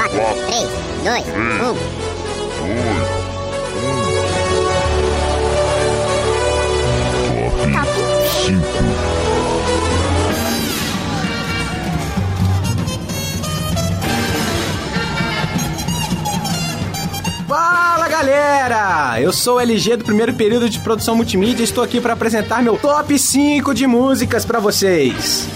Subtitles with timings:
[0.00, 0.68] 4, 3,
[1.04, 1.74] 2, 1.
[7.70, 7.90] Top
[8.46, 8.64] 5.
[17.46, 19.20] Fala galera!
[19.20, 22.62] Eu sou o LG do primeiro período de produção multimídia e estou aqui para apresentar
[22.62, 25.46] meu top 5 de músicas para vocês.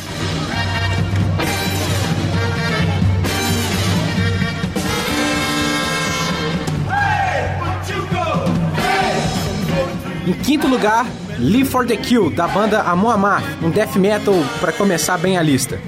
[10.27, 11.07] Em quinto lugar,
[11.39, 15.43] Live for the Kill, da banda Amon Amar, um death metal para começar bem a
[15.43, 15.79] lista.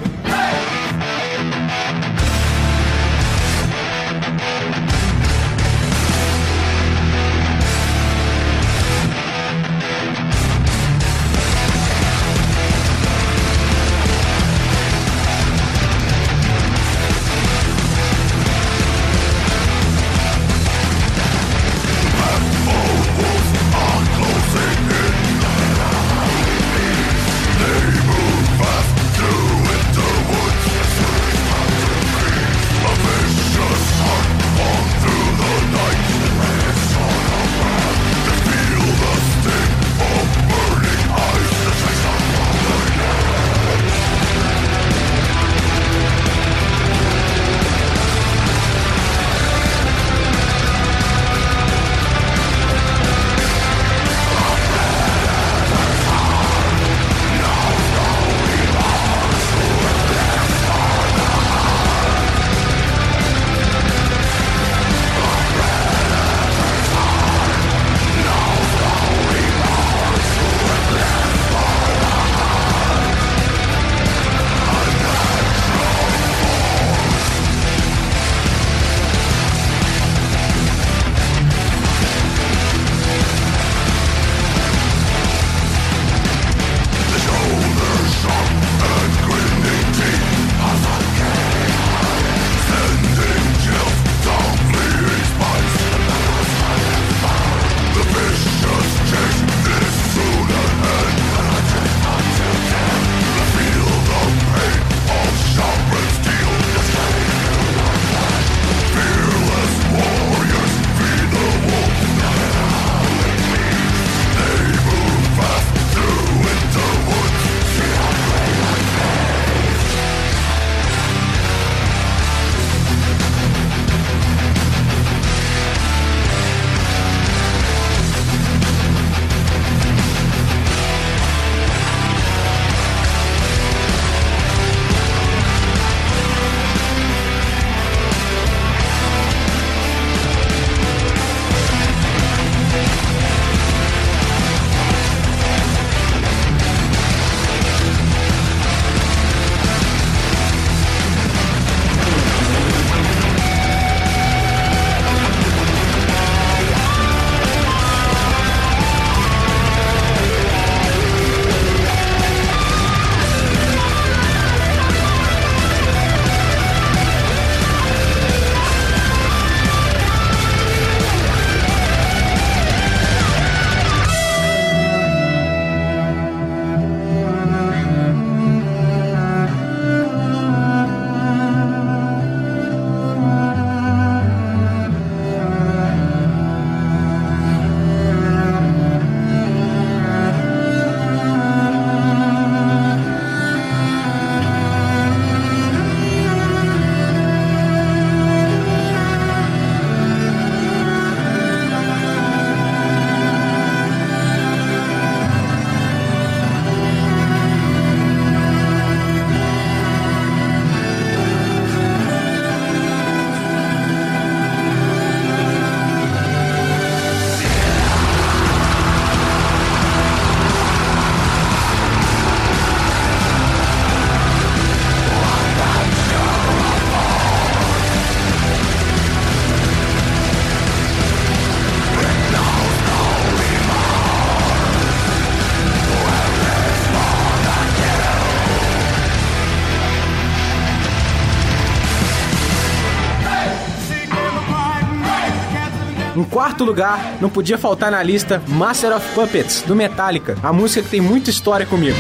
[246.17, 250.83] Em quarto lugar, não podia faltar na lista Master of Puppets, do Metallica, a música
[250.83, 251.99] que tem muita história comigo.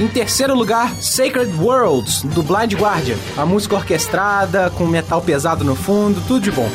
[0.00, 3.18] Em terceiro lugar, Sacred Worlds, do Blind Guardian.
[3.36, 6.70] A música orquestrada, com metal pesado no fundo, tudo de bom.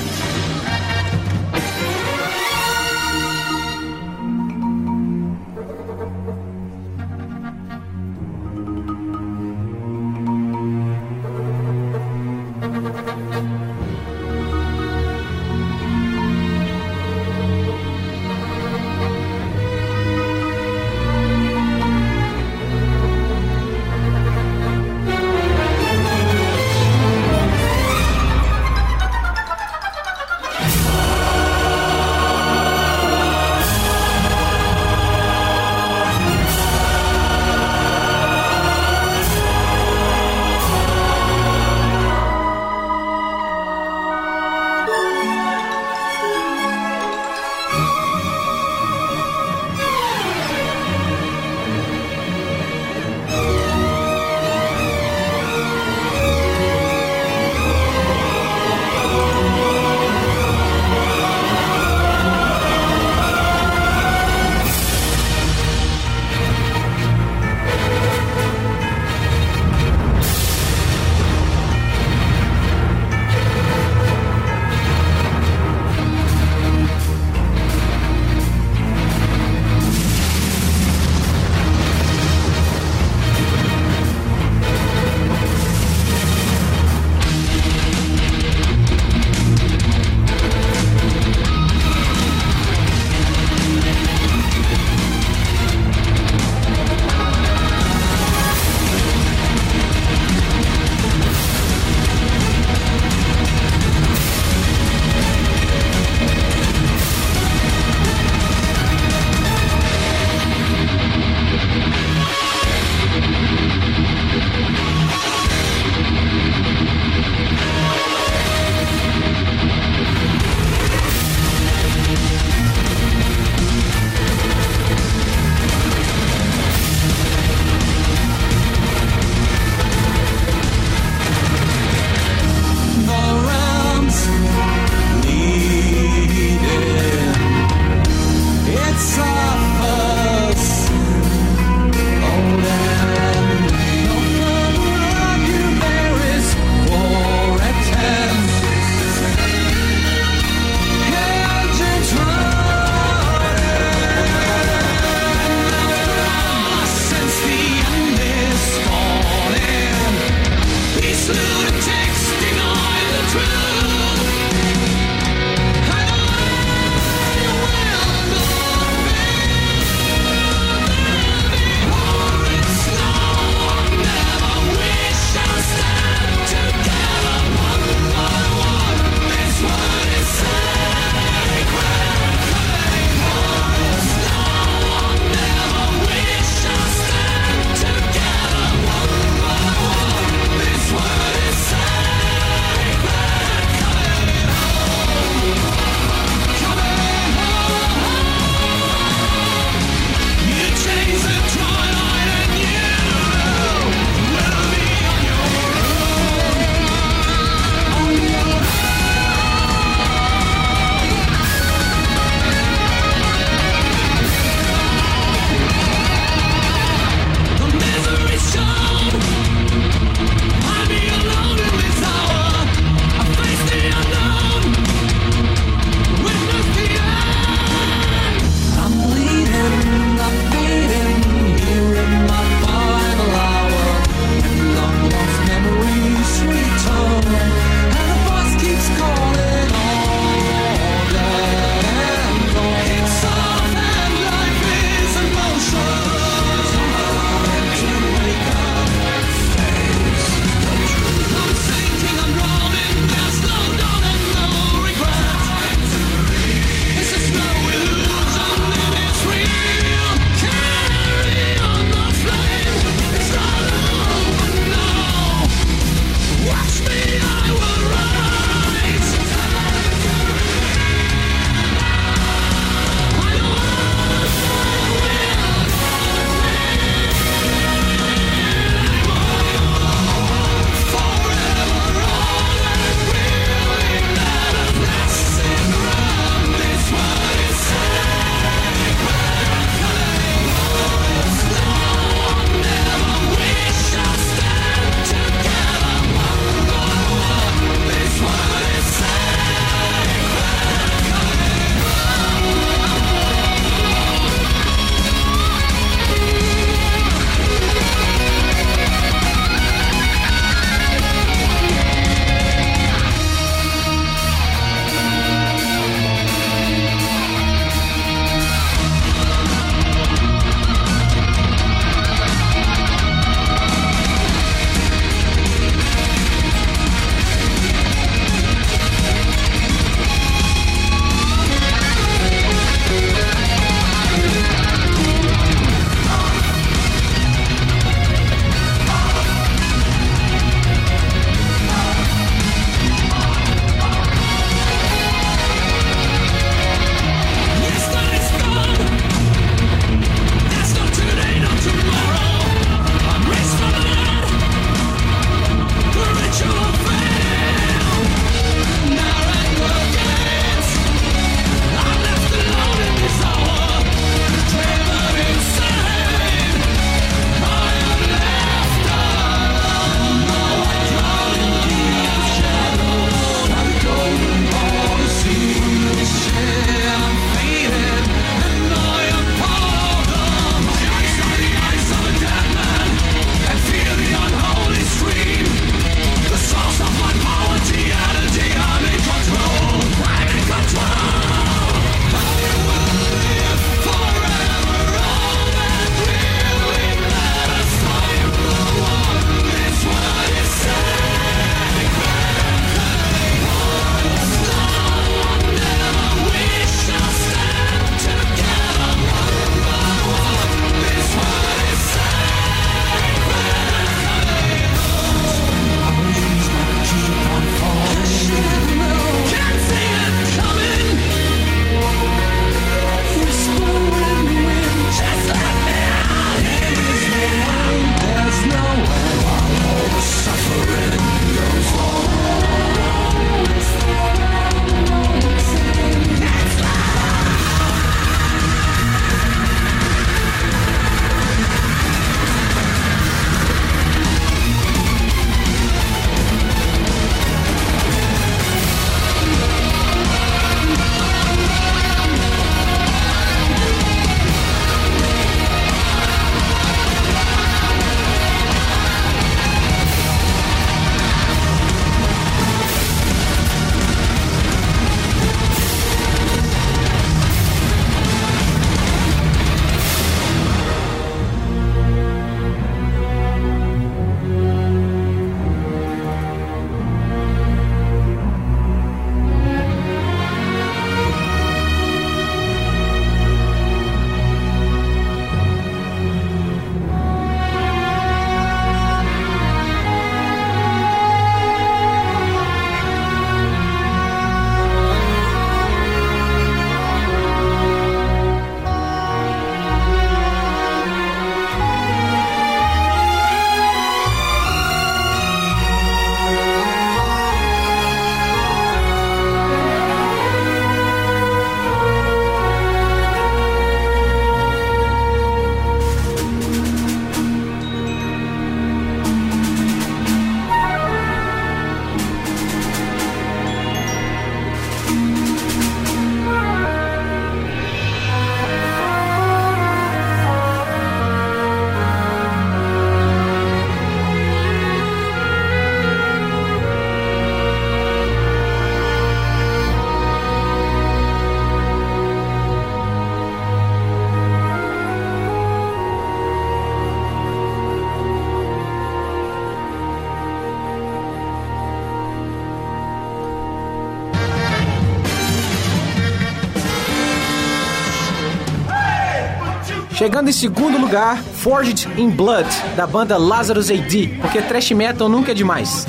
[559.96, 565.32] Chegando em segundo lugar, Forged in Blood, da banda Lazarus AD, porque thrash metal nunca
[565.32, 565.88] é demais.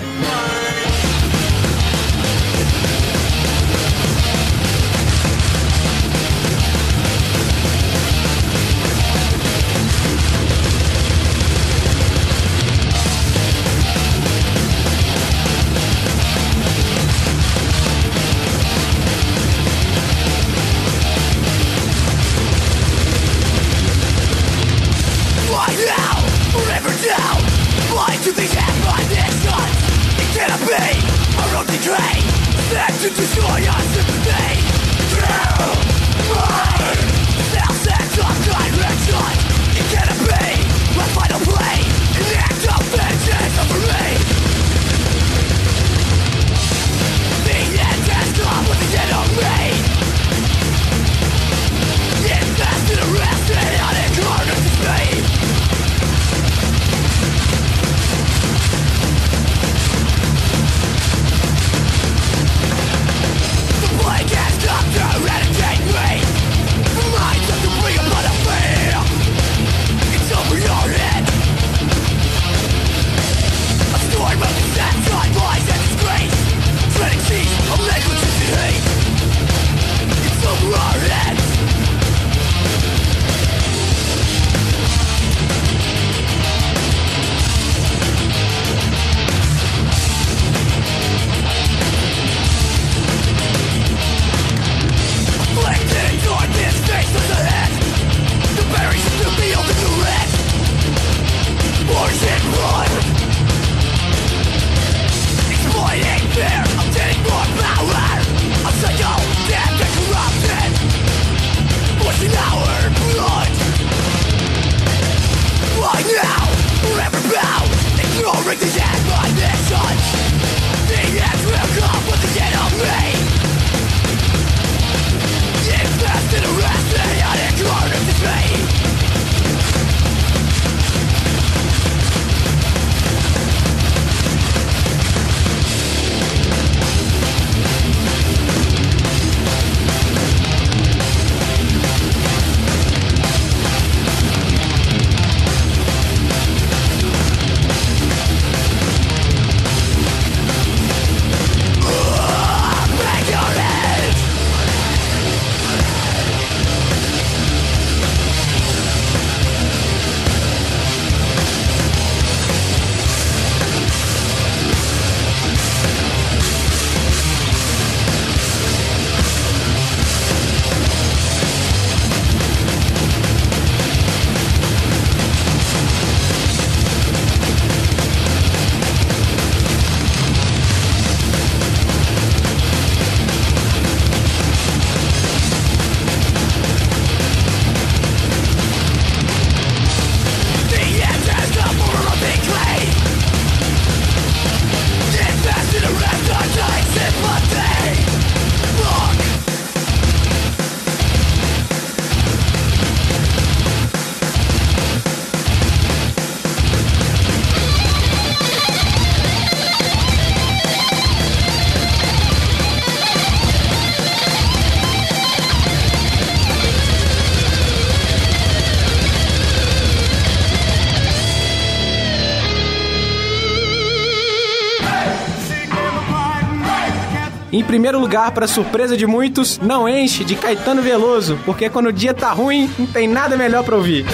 [227.63, 232.13] Primeiro lugar, para surpresa de muitos, não enche de Caetano Veloso, porque quando o dia
[232.13, 234.05] tá ruim, não tem nada melhor para ouvir.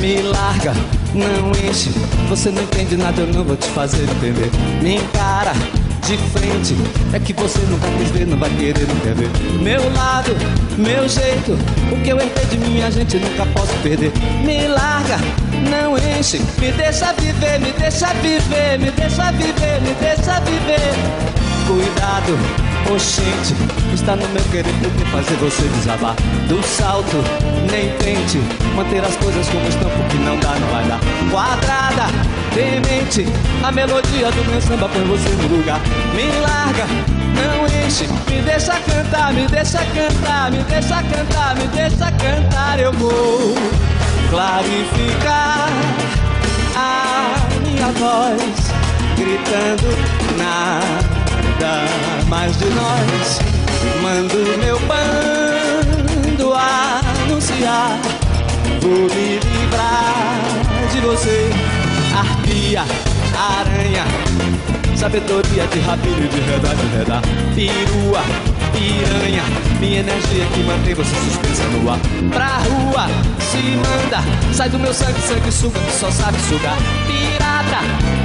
[0.00, 0.72] Me larga,
[1.14, 1.90] não enche.
[2.28, 4.50] Você não entende nada, eu não vou te fazer entender.
[4.82, 5.52] Me encara
[6.02, 6.76] de frente.
[7.12, 9.30] É que você nunca quis ver, não vai querer, não quer ver.
[9.60, 10.32] Meu lado,
[10.76, 11.52] meu jeito,
[11.92, 14.12] o que eu herdei de mim a gente nunca posso perder.
[14.44, 15.18] Me larga,
[15.70, 20.94] não enche, me deixa viver, me deixa viver, me deixa viver, me deixa viver.
[21.66, 23.54] Cuidado, oxente,
[23.92, 26.14] está no meu querer porque fazer você desabar
[26.48, 27.22] do salto.
[27.70, 28.38] Nem tente
[28.74, 31.00] manter as coisas como estão, porque não dá, não vai dar.
[31.30, 32.06] Quadrada
[32.54, 33.26] demente.
[33.62, 35.80] A melodia do meu samba põe você no lugar.
[36.14, 36.86] Me larga,
[37.34, 38.06] não enche.
[38.28, 42.78] Me deixa cantar, me deixa cantar, me deixa cantar, me deixa cantar.
[42.78, 43.54] Eu vou
[44.30, 45.68] clarificar
[46.76, 48.72] a minha voz,
[49.16, 49.88] gritando
[50.36, 51.21] na
[51.62, 53.38] nada mais de nós.
[54.02, 57.98] Mando meu bando anunciar.
[58.80, 60.42] Vou me livrar
[60.92, 61.50] de você,
[62.18, 62.84] arpia,
[63.60, 64.04] aranha,
[64.96, 67.22] sabedoria de rabino de redar, de redar,
[67.54, 68.22] pirua,
[68.72, 69.44] piranha,
[69.78, 72.00] minha energia que mantém você suspensa no ar.
[72.32, 73.06] Pra rua,
[73.38, 76.76] se manda, sai do meu sangue, sangue suga, que só sabe sugar.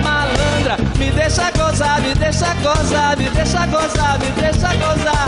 [0.04, 5.28] Malandra, me deixa gozar, me deixa gozar, me deixa gozar, me deixa gozar.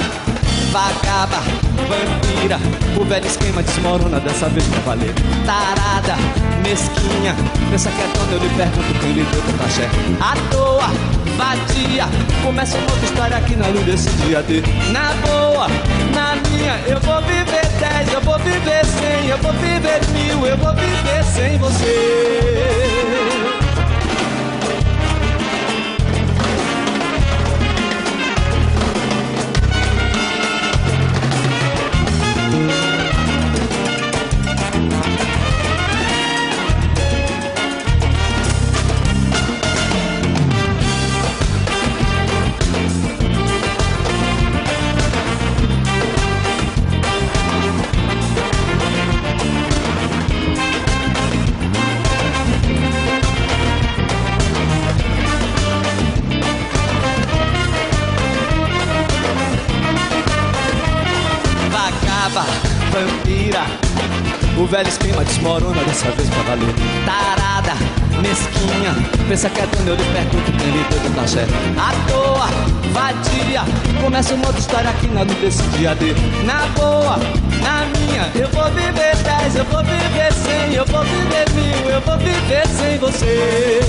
[0.72, 1.42] Vagaba,
[1.88, 2.60] vampira,
[2.96, 5.14] o velho esquema desmorona dessa vez pra valer.
[5.44, 6.16] Tarada,
[6.64, 7.36] mesquinha,
[7.72, 9.90] pensa que é dono, eu lhe pergunto quem lhe deu tanta axé.
[10.22, 10.90] À toa,
[11.38, 12.06] vadia,
[12.44, 14.62] começa uma outra história aqui na luz desse dia D.
[14.92, 15.68] Na boa,
[16.14, 20.58] na minha, eu vou viver dez, eu vou viver cem, eu vou viver mil, eu
[20.58, 22.60] vou viver sem você.
[64.70, 66.74] Velho esquema desmorona dessa vez pra valer.
[67.04, 67.74] Tarada,
[68.22, 68.94] mesquinha,
[69.28, 71.48] pensa que é dono, eu lhe pergunto quem lhe deu do axé.
[71.76, 72.48] À toa,
[72.92, 73.64] vadia,
[74.00, 76.14] começa uma outra história aqui na desse dia D.
[76.46, 77.18] Na boa,
[77.64, 82.02] na minha, eu vou viver dez, eu vou viver cem, eu vou viver mil, eu
[82.02, 83.80] vou viver sem você.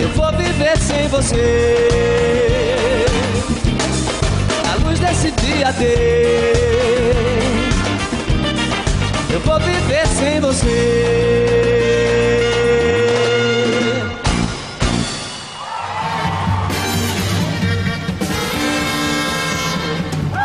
[0.00, 3.06] Eu vou viver sem você.
[4.70, 7.01] A luz desse dia D.
[9.32, 11.52] Eu vou viver sem você.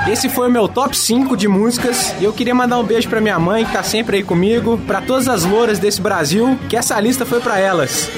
[0.09, 2.15] Esse foi o meu top 5 de músicas.
[2.21, 5.01] E eu queria mandar um beijo pra minha mãe, que tá sempre aí comigo, pra
[5.01, 8.09] todas as louras desse Brasil, que essa lista foi pra elas.